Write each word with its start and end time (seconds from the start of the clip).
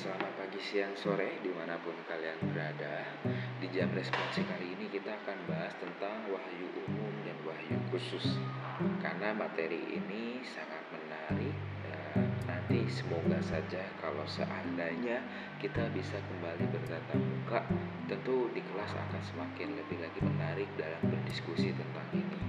selamat 0.00 0.32
pagi, 0.32 0.56
siang, 0.64 0.96
sore, 0.96 1.44
di 1.44 1.52
mana 1.52 1.76
pun 1.84 1.92
kalian 2.08 2.40
berada. 2.48 3.04
Di 3.60 3.68
jam 3.68 3.92
responsi 3.92 4.40
kali 4.48 4.72
ini 4.72 4.88
kita 4.88 5.12
akan 5.12 5.44
bahas 5.44 5.76
tentang 5.76 6.24
wahyu 6.32 6.72
umum 6.88 7.12
dan 7.20 7.36
wahyu 7.44 7.76
khusus. 7.92 8.40
Karena 9.04 9.36
materi 9.36 9.76
ini 9.92 10.40
sangat 10.40 10.88
menarik 10.88 11.52
nanti 12.48 12.88
semoga 12.88 13.44
saja 13.44 13.84
kalau 14.00 14.24
seandainya 14.24 15.20
kita 15.60 15.92
bisa 15.92 16.16
kembali 16.16 16.64
bertatap 16.72 17.20
muka 17.20 17.60
Tentu 18.10 18.50
di 18.50 18.58
kelas 18.58 18.90
akan 18.96 19.22
semakin 19.22 19.78
lebih 19.78 20.02
lagi 20.02 20.18
menarik 20.24 20.66
dalam 20.74 20.98
berdiskusi 21.12 21.70
tentang 21.76 22.08
ini. 22.10 22.40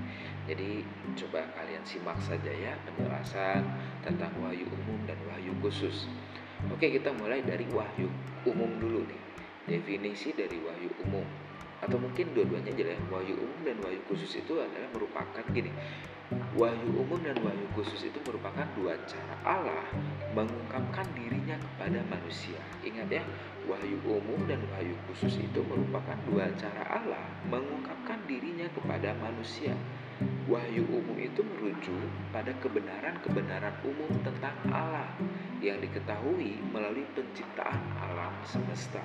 Jadi 0.50 0.82
coba 1.20 1.46
kalian 1.54 1.86
simak 1.86 2.18
saja 2.18 2.50
ya 2.50 2.74
penjelasan 2.88 3.62
tentang 4.02 4.34
wahyu 4.42 4.66
umum 4.72 5.04
dan 5.06 5.20
wahyu 5.30 5.54
khusus. 5.62 6.10
Oke, 6.70 6.94
kita 6.94 7.10
mulai 7.18 7.42
dari 7.42 7.66
wahyu 7.74 8.06
umum 8.46 8.70
dulu 8.78 9.02
nih. 9.10 9.22
Definisi 9.66 10.30
dari 10.38 10.62
wahyu 10.62 10.94
umum 11.02 11.26
atau 11.82 11.98
mungkin 11.98 12.30
dua-duanya 12.38 12.70
aja 12.70 12.94
ya. 12.94 12.98
Wahyu 13.10 13.34
umum 13.42 13.60
dan 13.66 13.78
wahyu 13.82 13.98
khusus 14.06 14.38
itu 14.38 14.54
adalah 14.62 14.90
merupakan 14.94 15.42
gini. 15.50 15.74
Wahyu 16.54 16.90
umum 16.94 17.20
dan 17.26 17.36
wahyu 17.42 17.66
khusus 17.74 18.08
itu 18.08 18.20
merupakan 18.24 18.64
dua 18.78 18.94
cara 19.10 19.36
Allah 19.42 19.84
mengungkapkan 20.38 21.04
dirinya 21.18 21.58
kepada 21.58 22.00
manusia. 22.08 22.62
Ingat 22.86 23.10
ya, 23.10 23.24
wahyu 23.66 23.98
umum 24.06 24.46
dan 24.46 24.62
wahyu 24.70 24.94
khusus 25.10 25.42
itu 25.42 25.60
merupakan 25.66 26.16
dua 26.30 26.48
cara 26.56 26.86
Allah 26.88 27.26
mengungkapkan 27.50 28.22
dirinya 28.30 28.70
kepada 28.78 29.18
manusia. 29.18 29.74
Wahyu 30.52 30.84
umum 30.84 31.16
itu 31.16 31.40
merujuk 31.48 32.12
pada 32.36 32.52
kebenaran-kebenaran 32.60 33.72
umum 33.88 34.12
tentang 34.20 34.52
Allah 34.68 35.08
yang 35.64 35.80
diketahui 35.80 36.60
melalui 36.76 37.08
penciptaan 37.16 37.80
alam 37.96 38.36
semesta. 38.44 39.00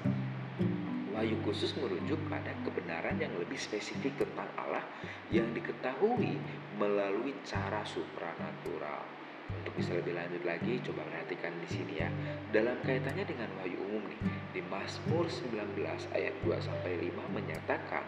Wahyu 1.15 1.39
khusus 1.47 1.71
merujuk 1.79 2.19
pada 2.27 2.51
kebenaran 2.67 3.15
yang 3.23 3.31
lebih 3.39 3.55
spesifik 3.55 4.19
tentang 4.19 4.51
Allah 4.59 4.83
yang 5.31 5.47
diketahui 5.55 6.35
melalui 6.83 7.31
cara 7.47 7.87
supranatural. 7.87 9.07
Untuk 9.47 9.79
bisa 9.79 9.95
lebih 9.95 10.19
lanjut 10.19 10.43
lagi, 10.43 10.83
coba 10.83 11.07
perhatikan 11.07 11.55
di 11.63 11.69
sini 11.71 12.03
ya. 12.03 12.11
Dalam 12.51 12.75
kaitannya 12.83 13.23
dengan 13.23 13.55
wahyu 13.63 13.79
umum 13.87 14.03
nih, 14.11 14.21
di 14.51 14.61
Mazmur 14.67 15.31
19 15.31 15.79
ayat 16.11 16.35
2 16.43 16.59
sampai 16.59 16.99
5 16.99 17.15
menyatakan 17.31 18.03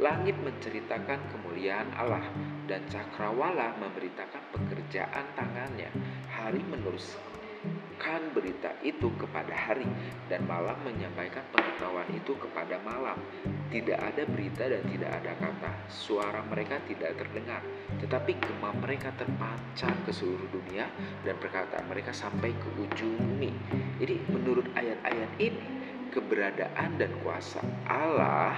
Langit 0.00 0.40
menceritakan 0.40 1.20
kemuliaan 1.28 1.92
Allah 1.92 2.24
dan 2.64 2.80
cakrawala 2.88 3.76
memberitakan 3.76 4.40
pekerjaan 4.48 5.26
tangannya. 5.36 5.92
Hari 6.32 6.64
meneruskan 6.64 8.32
berita 8.32 8.72
itu 8.80 9.12
kepada 9.20 9.52
hari 9.52 9.84
dan 10.32 10.48
malam 10.48 10.80
menyampaikan 10.80 11.44
pengetahuan 11.52 12.08
itu 12.08 12.32
kepada 12.40 12.80
malam. 12.80 13.20
Tidak 13.68 14.00
ada 14.00 14.24
berita 14.24 14.64
dan 14.64 14.80
tidak 14.88 15.12
ada 15.12 15.32
kata. 15.36 15.72
Suara 15.92 16.40
mereka 16.48 16.80
tidak 16.88 17.12
terdengar, 17.20 17.60
tetapi 18.00 18.32
gema 18.40 18.72
mereka 18.80 19.12
terpancar 19.20 19.92
ke 20.08 20.12
seluruh 20.12 20.48
dunia 20.48 20.88
dan 21.24 21.36
perkataan 21.36 21.84
mereka 21.88 22.16
sampai 22.16 22.56
ke 22.56 22.68
ujung 22.80 23.12
bumi. 23.20 23.52
Jadi 24.00 24.24
menurut 24.32 24.68
ayat-ayat 24.72 25.30
ini 25.36 25.64
keberadaan 26.12 27.00
dan 27.00 27.12
kuasa 27.24 27.60
Allah 27.88 28.56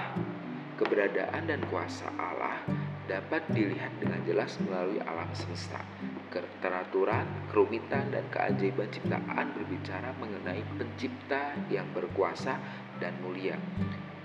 Keberadaan 0.75 1.47
dan 1.47 1.63
kuasa 1.71 2.03
Allah 2.19 2.59
dapat 3.07 3.47
dilihat 3.55 3.95
dengan 4.01 4.19
jelas 4.27 4.59
melalui 4.59 4.99
alam 5.07 5.29
semesta. 5.31 5.79
Keteraturan, 6.27 7.23
kerumitan, 7.47 8.11
dan 8.11 8.27
keajaiban 8.27 8.91
ciptaan 8.91 9.55
berbicara 9.55 10.11
mengenai 10.19 10.59
pencipta 10.75 11.55
yang 11.71 11.87
berkuasa 11.95 12.59
dan 12.99 13.15
mulia. 13.23 13.55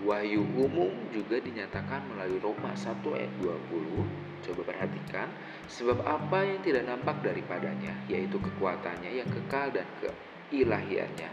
Wahyu 0.03 0.43
umum 0.57 0.91
juga 1.13 1.39
dinyatakan 1.39 2.03
melalui 2.11 2.41
Roma 2.41 2.73
1 2.75 2.99
ayat 3.15 3.33
20. 3.39 4.41
Coba 4.41 4.61
perhatikan, 4.65 5.29
sebab 5.69 6.03
apa 6.03 6.41
yang 6.43 6.59
tidak 6.65 6.89
nampak 6.89 7.21
daripadanya, 7.21 7.95
yaitu 8.09 8.41
kekuatannya 8.41 9.23
yang 9.23 9.29
kekal 9.29 9.69
dan 9.71 9.85
keilahiannya, 10.01 11.31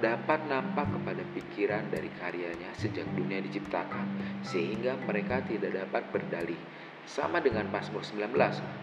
dapat 0.00 0.48
nampak 0.48 0.88
kepada 0.88 1.22
pikiran 1.36 1.84
dari 1.92 2.08
karyanya 2.16 2.72
sejak 2.74 3.04
dunia 3.12 3.44
diciptakan, 3.44 4.08
sehingga 4.40 4.96
mereka 5.04 5.44
tidak 5.44 5.76
dapat 5.76 6.02
berdalih. 6.10 6.58
Sama 7.08 7.40
dengan 7.40 7.68
Mazmur 7.72 8.04
19, 8.04 8.32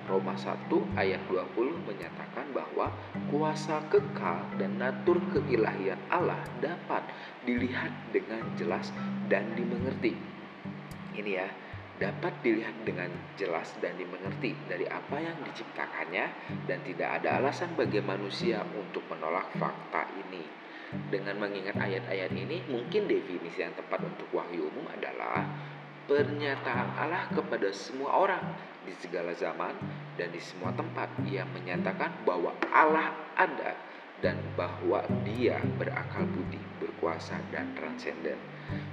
Roma 0.09 0.33
1 0.33 0.69
ayat 0.97 1.21
20 1.29 1.85
menyatakan 1.85 2.49
bahwa 2.49 2.89
kuasa 3.29 3.81
kekal 3.93 4.41
dan 4.57 4.81
natur 4.81 5.21
keilahian 5.33 6.01
Allah 6.09 6.41
dapat 6.57 7.05
dilihat 7.45 7.93
dengan 8.09 8.41
jelas 8.57 8.89
dan 9.29 9.53
dimengerti. 9.53 10.17
Ini 11.13 11.31
ya, 11.33 11.47
dapat 11.97 12.33
dilihat 12.45 12.85
dengan 12.85 13.09
jelas 13.37 13.73
dan 13.81 13.97
dimengerti 13.97 14.53
dari 14.69 14.85
apa 14.85 15.17
yang 15.17 15.37
diciptakannya 15.49 16.25
dan 16.69 16.79
tidak 16.85 17.09
ada 17.21 17.41
alasan 17.41 17.73
bagi 17.73 18.01
manusia 18.05 18.61
untuk 18.77 19.01
menolak 19.09 19.49
fakta 19.57 20.05
ini. 20.13 20.66
Dengan 21.11 21.35
mengingat 21.35 21.75
ayat-ayat 21.75 22.31
ini, 22.31 22.63
mungkin 22.71 23.11
definisi 23.11 23.59
yang 23.59 23.75
tepat 23.75 24.03
untuk 24.07 24.31
wahyu 24.31 24.71
umum 24.71 24.87
adalah 24.87 25.43
pernyataan 26.07 26.95
Allah 26.95 27.27
kepada 27.35 27.67
semua 27.75 28.15
orang 28.15 28.55
di 28.87 28.95
segala 28.95 29.35
zaman 29.35 29.75
dan 30.15 30.31
di 30.31 30.39
semua 30.39 30.71
tempat 30.71 31.11
yang 31.27 31.51
menyatakan 31.51 32.23
bahwa 32.23 32.55
Allah 32.71 33.11
ada 33.35 33.75
dan 34.23 34.39
bahwa 34.55 35.03
dia 35.27 35.59
berakal 35.75 36.23
budi, 36.23 36.57
berkuasa 36.79 37.37
dan 37.51 37.75
transenden. 37.75 38.39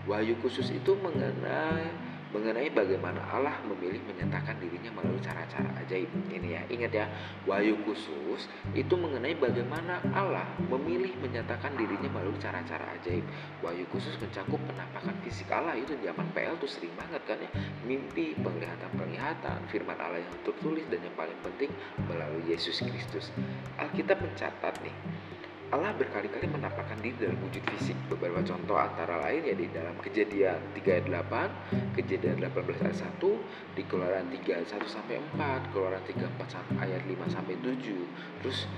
Wahyu 0.05 0.35
khusus 0.43 0.75
itu 0.75 0.99
mengenai 0.99 2.14
mengenai 2.35 2.67
bagaimana 2.75 3.23
Allah 3.31 3.55
memilih 3.63 4.03
menyatakan 4.11 4.59
dirinya 4.59 4.91
melalui 4.91 5.23
cara-cara 5.23 5.71
ajaib. 5.87 6.11
Ini 6.35 6.49
ya, 6.51 6.63
ingat 6.67 6.91
ya, 6.91 7.07
wahyu 7.47 7.79
khusus 7.87 8.51
itu 8.75 8.95
mengenai 8.99 9.39
bagaimana 9.39 10.03
Allah 10.11 10.43
memilih 10.67 11.15
menyatakan 11.23 11.79
dirinya 11.79 12.11
melalui 12.11 12.35
cara-cara 12.43 12.99
ajaib. 12.99 13.23
Wahyu 13.63 13.87
khusus 13.95 14.19
mencakup 14.19 14.59
penampakan 14.67 15.15
fisik 15.23 15.47
Allah 15.55 15.79
itu 15.79 15.95
zaman 16.03 16.27
PL 16.35 16.59
tuh 16.59 16.67
sering 16.67 16.91
banget 16.99 17.23
kan 17.23 17.39
ya, 17.39 17.51
mimpi, 17.87 18.35
penglihatan-penglihatan, 18.43 19.71
firman 19.71 19.97
Allah 20.03 20.19
yang 20.19 20.35
tertulis 20.43 20.83
dan 20.91 20.99
yang 21.07 21.15
paling 21.15 21.39
penting 21.47 21.71
melalui 22.11 22.43
Yesus 22.51 22.83
Kristus. 22.83 23.31
Alkitab 23.79 24.19
mencatat 24.19 24.75
nih 24.83 24.97
Allah 25.73 25.97
berkali-kali 25.97 26.51
menampakkan 26.51 27.01
diri 27.01 27.17
dalam 27.17 27.41
wujud 27.41 27.65
fisik. 27.73 27.97
Beberapa 28.13 28.45
contoh 28.45 28.77
antara 28.77 29.21
lain 29.25 29.43
ya 29.49 29.55
di 29.57 29.67
dalam 29.73 29.97
kejadian 30.05 30.61
3 30.77 30.97
ayat 31.01 31.07
8, 31.09 31.97
kejadian 31.97 32.37
18 32.43 32.85
ayat 32.85 32.99
1, 33.17 33.79
di 33.79 33.83
keluaran 33.89 34.29
3 34.29 34.61
ayat 34.61 34.69
1 34.77 34.85
sampai 34.85 35.17
4, 35.35 35.73
keluaran 35.73 36.03
3 36.05 36.29
4 36.37 36.85
ayat 36.85 37.03
5 37.09 37.33
sampai 37.33 37.55
7. 37.59 37.97
Terus 38.45 38.69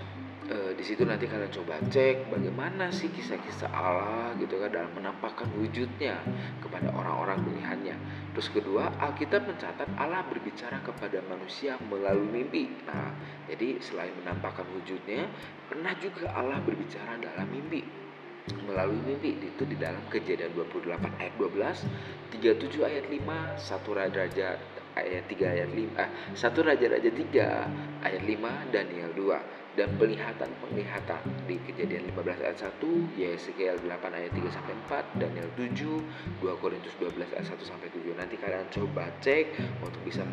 e, 0.47 0.75
di 0.79 0.85
situ 0.87 1.03
nanti 1.03 1.27
kalian 1.27 1.51
coba 1.51 1.79
cek 1.91 2.31
bagaimana 2.31 2.91
sih 2.91 3.11
kisah-kisah 3.11 3.71
Allah 3.71 4.35
gitu 4.39 4.59
kan 4.63 4.71
dalam 4.71 4.93
menampakkan 4.95 5.51
wujudnya 5.59 6.23
kepada 6.63 6.91
orang-orang 6.95 7.43
pilihannya. 7.47 7.97
Terus 8.35 8.49
kedua, 8.53 8.95
Alkitab 9.03 9.47
mencatat 9.47 9.89
Allah 9.99 10.23
berbicara 10.29 10.83
kepada 10.83 11.23
manusia 11.27 11.77
melalui 11.89 12.29
mimpi. 12.43 12.69
Nah, 12.87 13.13
jadi 13.51 13.81
selain 13.83 14.13
menampakkan 14.23 14.67
wujudnya, 14.77 15.27
pernah 15.67 15.93
juga 15.99 16.31
Allah 16.33 16.63
berbicara 16.63 17.19
dalam 17.19 17.49
mimpi 17.51 18.07
melalui 18.47 19.03
mimpi 19.03 19.43
itu 19.43 19.63
di 19.67 19.75
dalam 19.75 19.99
kejadian 20.07 20.55
28 20.55 21.19
ayat 21.19 21.35
12 21.35 22.39
37 22.39 22.79
ayat 22.87 23.05
5 23.11 23.59
satu 23.59 23.91
raja 23.91 24.55
ayat 24.97 25.29
3 25.29 25.55
ayat 25.55 25.71
5 25.71 26.01
ah, 26.01 26.11
satu 26.33 26.65
raja 26.65 26.89
raja 26.89 27.11
3 27.13 28.03
ayat 28.03 28.23
5 28.25 28.73
Daniel 28.73 29.11
2 29.13 29.57
dan 29.77 29.93
penglihatan-penglihatan 30.01 31.21
di 31.45 31.61
kejadian 31.69 32.09
15 32.17 32.41
ayat 32.49 32.59
1, 32.81 33.21
Yeskiel 33.21 33.77
8 33.85 33.93
ayat 34.09 34.33
3 34.33 34.49
sampai 34.49 34.73
4, 34.89 35.21
Daniel 35.21 35.49
7, 35.53 36.01
2 36.41 36.63
Korintus 36.65 36.97
12 36.97 37.13
ayat 37.37 37.45
1 37.45 37.61
sampai 37.61 37.93
7. 37.93 38.17
Nanti 38.17 38.41
kalian 38.41 38.65
coba 38.73 39.13
cek 39.21 39.53
untuk 39.85 40.01
bisa 40.01 40.25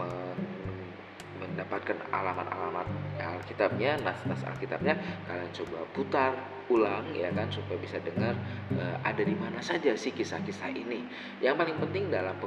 mendapatkan 1.44 2.00
alamat-alamat 2.16 2.88
Alkitabnya, 3.20 4.00
nas-nas 4.00 4.48
Alkitabnya, 4.48 4.96
kalian 5.28 5.52
coba 5.52 5.80
putar 5.92 6.32
ulang 6.72 7.12
ya 7.12 7.28
kan 7.36 7.52
supaya 7.52 7.76
bisa 7.76 8.00
dengar 8.00 8.32
uh, 8.80 8.96
ada 9.04 9.20
di 9.20 9.36
mana 9.36 9.60
saja 9.60 9.92
sih 10.00 10.16
kisah-kisah 10.16 10.72
ini. 10.72 11.04
Yang 11.44 11.56
paling 11.60 11.78
penting 11.84 12.08
dalam 12.08 12.40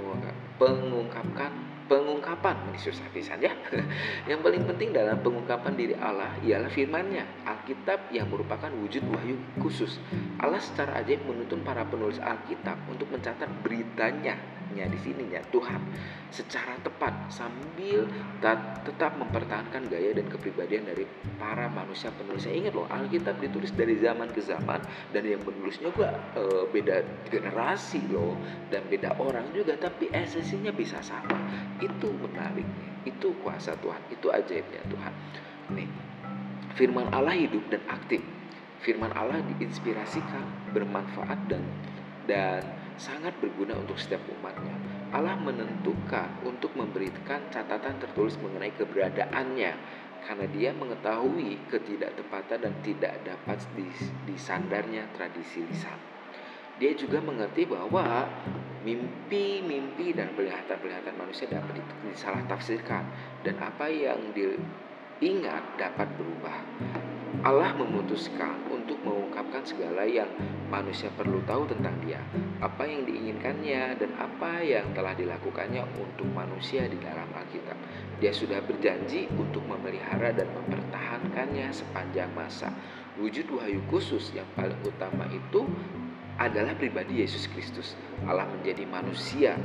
pengungkapkan 0.56 1.52
pengungkapan 1.86 2.56
ini 2.70 2.78
susah 2.78 3.06
ya 3.14 3.54
yang 4.30 4.40
paling 4.42 4.66
penting 4.66 4.90
dalam 4.90 5.18
pengungkapan 5.22 5.74
diri 5.78 5.94
Allah 5.98 6.34
ialah 6.42 6.70
firmannya 6.70 7.46
Alkitab 7.46 8.10
yang 8.10 8.26
merupakan 8.30 8.70
wujud 8.82 9.06
wahyu 9.10 9.38
khusus 9.62 10.02
Allah 10.42 10.58
secara 10.58 10.98
ajaib 11.02 11.22
menuntun 11.26 11.62
para 11.62 11.86
penulis 11.86 12.18
Alkitab 12.18 12.76
untuk 12.90 13.10
mencatat 13.10 13.48
beritanya 13.62 14.36
anaknya 14.76 14.92
di 14.92 14.98
sininya 15.00 15.40
Tuhan 15.48 15.80
secara 16.28 16.76
tepat 16.84 17.32
sambil 17.32 18.04
tetap 18.84 19.16
mempertahankan 19.16 19.88
gaya 19.88 20.12
dan 20.12 20.28
kepribadian 20.28 20.84
dari 20.84 21.08
para 21.40 21.64
manusia 21.72 22.12
penulisnya. 22.12 22.52
Ingat 22.52 22.76
loh, 22.76 22.84
Alkitab 22.92 23.40
ditulis 23.40 23.72
dari 23.72 23.96
zaman 23.96 24.28
ke 24.36 24.44
zaman 24.44 24.84
dan 25.16 25.22
yang 25.24 25.40
menulisnya 25.48 25.88
juga 25.88 26.20
e, 26.36 26.68
beda 26.68 27.00
generasi 27.32 28.04
loh 28.12 28.36
dan 28.68 28.84
beda 28.92 29.16
orang 29.16 29.48
juga, 29.56 29.80
tapi 29.80 30.12
esensinya 30.12 30.76
bisa 30.76 31.00
sama. 31.00 31.40
Itu 31.78 32.12
menarik, 32.16 32.66
itu 33.04 33.28
kuasa 33.44 33.76
Tuhan, 33.80 34.02
itu 34.08 34.26
ajaibnya 34.32 34.82
Tuhan. 34.88 35.12
Nih, 35.76 35.88
firman 36.78 37.10
Allah 37.12 37.36
hidup 37.36 37.66
dan 37.68 37.82
aktif 37.90 38.22
firman 38.86 39.12
Allah 39.18 39.40
diinspirasikan, 39.42 40.70
bermanfaat 40.70 41.50
dan 41.50 41.62
dan 42.26 42.62
sangat 42.98 43.34
berguna 43.38 43.74
untuk 43.78 43.98
setiap 43.98 44.22
umatnya. 44.38 44.74
Allah 45.14 45.38
menentukan 45.38 46.42
untuk 46.42 46.74
memberikan 46.74 47.42
catatan 47.50 47.98
tertulis 48.02 48.34
mengenai 48.42 48.74
keberadaannya 48.74 49.72
karena 50.26 50.46
dia 50.50 50.70
mengetahui 50.74 51.70
ketidaktepatan 51.70 52.66
dan 52.66 52.74
tidak 52.82 53.14
dapat 53.22 53.58
disandarnya 54.26 55.06
tradisi 55.14 55.62
lisan. 55.62 56.15
Dia 56.76 56.92
juga 56.92 57.24
mengerti 57.24 57.64
bahwa 57.64 58.28
mimpi-mimpi 58.84 60.12
dan 60.12 60.30
pelihatan-pelihatan 60.36 61.16
manusia 61.16 61.48
dapat 61.48 61.80
disalah 62.04 62.44
tafsirkan 62.46 63.08
dan 63.42 63.56
apa 63.58 63.88
yang 63.88 64.20
diingat 64.36 65.64
dapat 65.80 66.06
berubah. 66.20 66.56
Allah 67.44 67.74
memutuskan 67.78 68.64
untuk 68.72 68.96
mengungkapkan 69.06 69.60
segala 69.66 70.02
yang 70.08 70.28
manusia 70.66 71.12
perlu 71.14 71.42
tahu 71.44 71.68
tentang 71.68 71.94
Dia, 72.02 72.18
apa 72.58 72.86
yang 72.88 73.04
diinginkannya, 73.04 73.98
dan 74.02 74.10
apa 74.18 74.64
yang 74.64 74.90
telah 74.96 75.12
dilakukannya 75.12 75.84
untuk 75.94 76.26
manusia 76.32 76.88
di 76.88 76.96
dalam 76.98 77.28
Alkitab. 77.30 77.76
Dia 78.18 78.32
sudah 78.32 78.62
berjanji 78.64 79.28
untuk 79.36 79.62
memelihara 79.68 80.32
dan 80.32 80.48
mempertahankannya 80.54 81.70
sepanjang 81.70 82.32
masa. 82.32 82.72
Wujud 83.20 83.46
wahyu 83.52 83.84
khusus 83.92 84.32
yang 84.32 84.48
paling 84.56 84.80
utama 84.82 85.28
itu 85.30 85.64
adalah 86.36 86.76
pribadi 86.76 87.24
Yesus 87.24 87.48
Kristus. 87.48 87.96
Allah 88.28 88.44
menjadi 88.48 88.84
manusia 88.84 89.56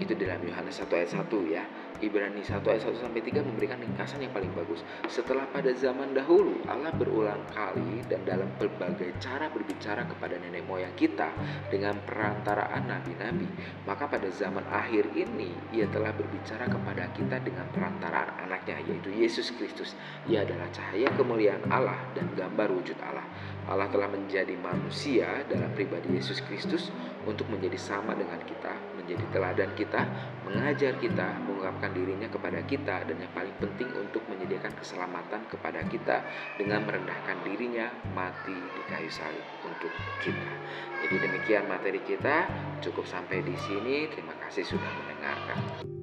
itu 0.00 0.16
dalam 0.16 0.40
Yohanes 0.40 0.80
1 0.80 0.88
ayat 0.88 1.10
1 1.14 1.28
ya. 1.52 1.64
Ibrani 2.02 2.42
1 2.42 2.66
ayat 2.66 2.82
1 2.90 2.98
sampai 2.98 3.22
3 3.22 3.46
memberikan 3.46 3.78
ringkasan 3.78 4.26
yang 4.26 4.34
paling 4.34 4.50
bagus. 4.58 4.82
Setelah 5.06 5.46
pada 5.46 5.70
zaman 5.70 6.10
dahulu 6.10 6.58
Allah 6.66 6.90
berulang 6.90 7.38
kali 7.54 8.02
dan 8.10 8.26
dalam 8.26 8.50
berbagai 8.58 9.14
cara 9.22 9.46
berbicara 9.46 10.02
kepada 10.10 10.34
nenek 10.42 10.66
moyang 10.66 10.90
kita 10.98 11.30
dengan 11.70 11.94
perantaraan 12.02 12.90
nabi-nabi, 12.90 13.46
maka 13.86 14.10
pada 14.10 14.26
zaman 14.34 14.66
akhir 14.66 15.14
ini 15.14 15.54
ia 15.70 15.86
telah 15.94 16.10
berbicara 16.10 16.66
kepada 16.66 17.06
kita 17.14 17.38
dengan 17.38 17.70
perantaraan 17.70 18.50
anaknya 18.50 18.82
yaitu 18.82 19.14
Yesus 19.14 19.54
Kristus. 19.54 19.94
Ia 20.26 20.42
adalah 20.42 20.66
cahaya 20.74 21.06
kemuliaan 21.14 21.70
Allah 21.70 22.02
dan 22.18 22.26
gambar 22.34 22.74
wujud 22.74 22.98
Allah. 22.98 23.24
Allah 23.72 23.88
telah 23.88 24.04
menjadi 24.12 24.52
manusia 24.60 25.48
dalam 25.48 25.72
pribadi 25.72 26.12
Yesus 26.12 26.44
Kristus 26.44 26.92
untuk 27.24 27.48
menjadi 27.48 27.80
sama 27.80 28.12
dengan 28.12 28.36
kita, 28.44 28.68
menjadi 29.00 29.24
teladan 29.32 29.72
kita, 29.72 30.04
mengajar 30.44 30.92
kita, 31.00 31.40
mengungkapkan 31.48 31.96
dirinya 31.96 32.28
kepada 32.28 32.60
kita 32.68 33.08
dan 33.08 33.16
yang 33.16 33.32
paling 33.32 33.56
penting 33.56 33.88
untuk 33.96 34.20
menyediakan 34.28 34.76
keselamatan 34.76 35.40
kepada 35.48 35.80
kita 35.88 36.20
dengan 36.60 36.84
merendahkan 36.84 37.40
dirinya 37.48 37.88
mati 38.12 38.52
di 38.52 38.82
kayu 38.92 39.08
salib 39.08 39.46
untuk 39.64 39.92
kita. 40.20 40.52
Jadi 41.00 41.16
demikian 41.24 41.64
materi 41.64 42.04
kita, 42.04 42.44
cukup 42.84 43.08
sampai 43.08 43.40
di 43.40 43.56
sini. 43.56 44.04
Terima 44.12 44.36
kasih 44.44 44.68
sudah 44.68 44.90
mendengarkan. 45.00 46.01